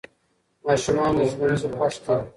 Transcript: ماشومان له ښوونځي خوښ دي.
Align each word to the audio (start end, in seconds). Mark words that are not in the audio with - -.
ماشومان 0.65 1.11
له 1.17 1.23
ښوونځي 1.31 1.67
خوښ 1.75 1.95
دي. 2.05 2.15